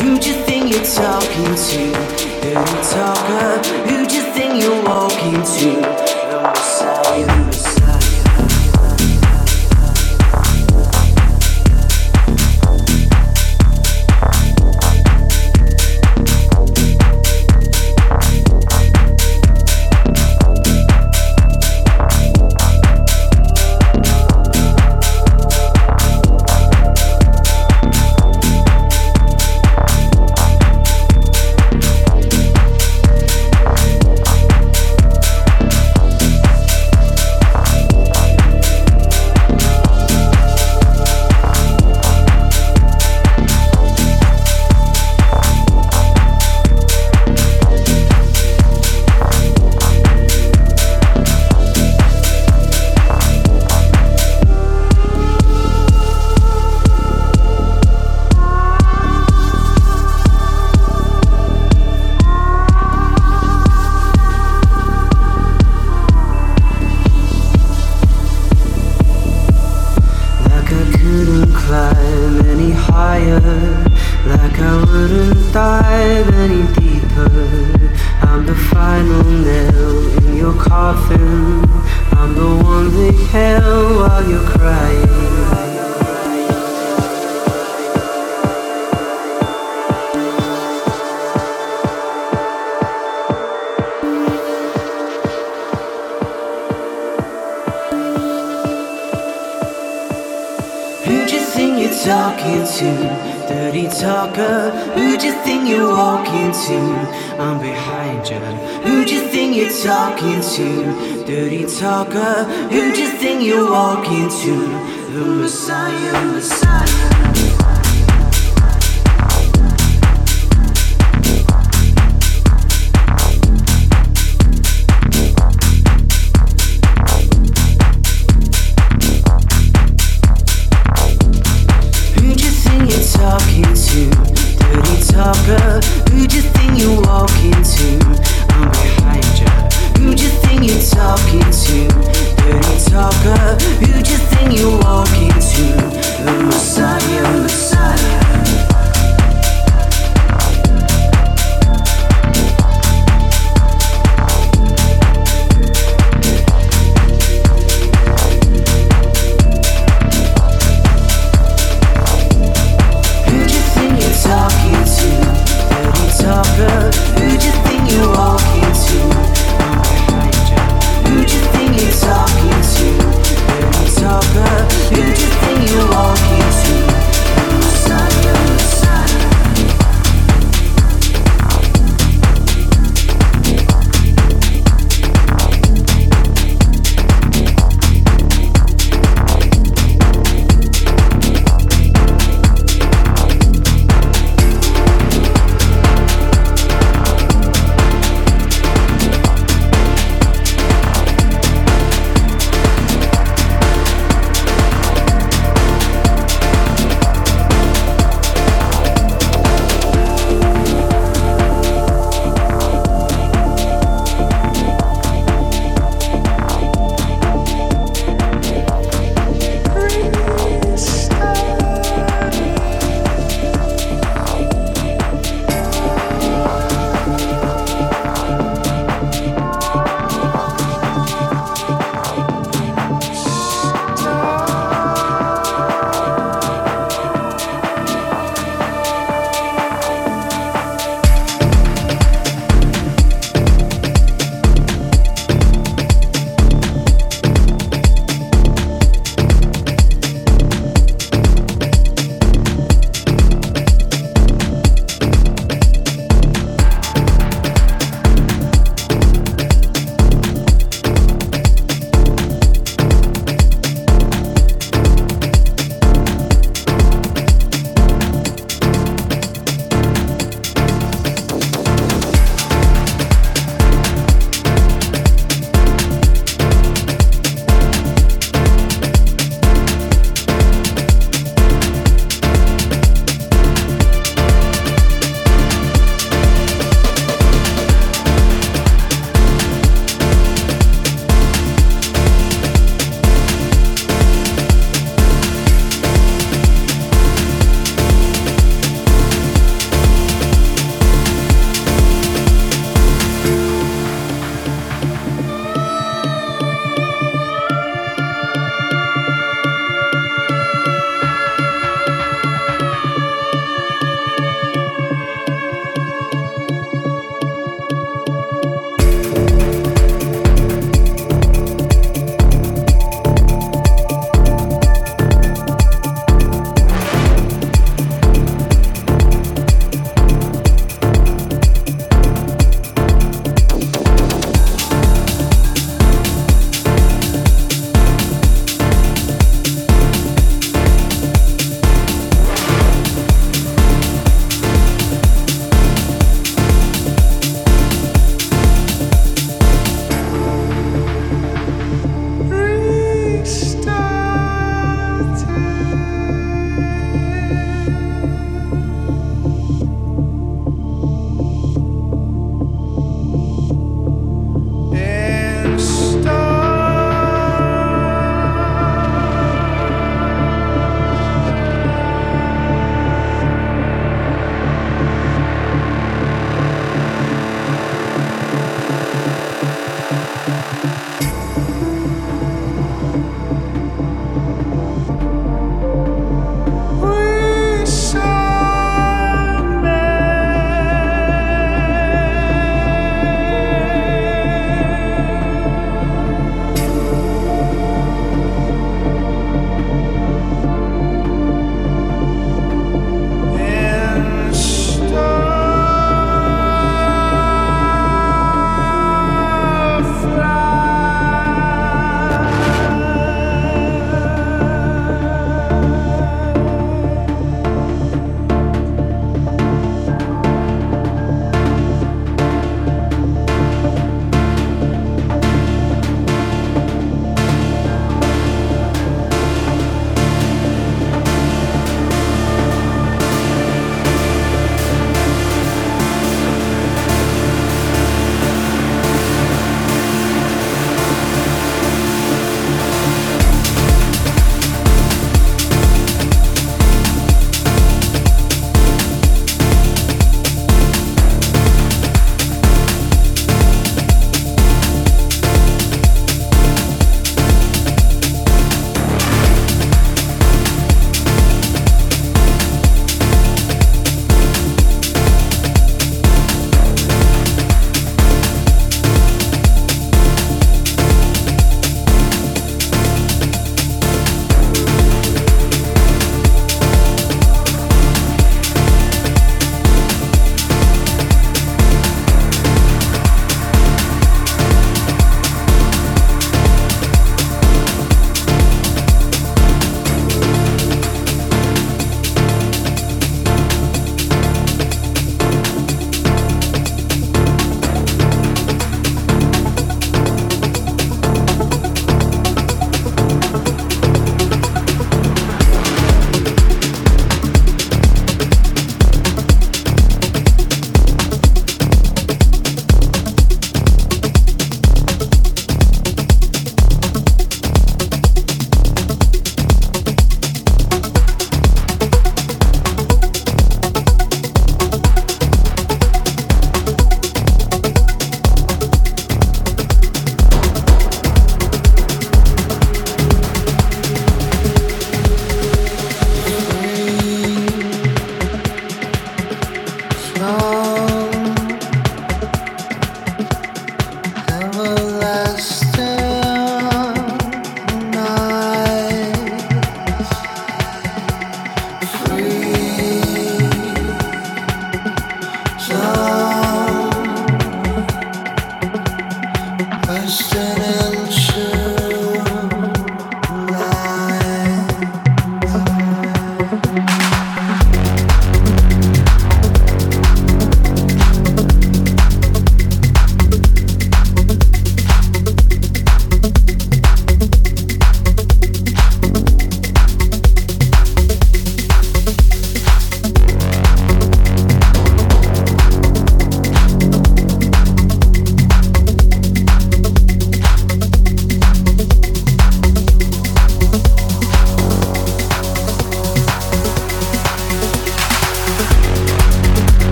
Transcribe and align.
Who 0.00 0.18
do 0.18 0.28
you 0.28 0.42
think 0.42 0.72
you're 0.72 0.84
talking 0.84 1.54
to? 1.54 1.80
Little 2.42 2.64
talker, 2.82 3.62
who 3.88 4.06
do 4.08 4.16
you 4.16 4.22
think 4.32 4.60
you're 4.60 4.82
walking 4.84 5.34
to? 5.34 6.09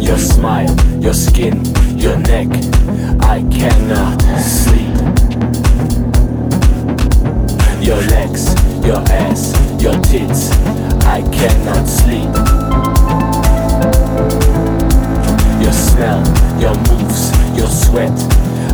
Your 0.00 0.18
smile, 0.18 0.74
your 1.00 1.14
skin, 1.14 1.64
your 1.96 2.18
neck, 2.18 2.48
I 3.20 3.42
cannot 3.50 4.20
sleep 4.40 4.94
Your 7.84 8.00
legs, 8.08 8.54
your 8.86 9.02
ass, 9.10 9.52
your 9.82 9.92
tits, 10.00 10.50
I 11.04 11.20
cannot 11.30 11.86
sleep. 11.86 12.32
Your 15.62 15.72
smell, 15.72 16.22
your 16.58 16.74
moves, 16.88 17.30
your 17.54 17.68
sweat. 17.68 18.10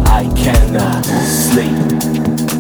I 0.07 0.31
cannot 0.37 1.05
sleep. 1.05 2.60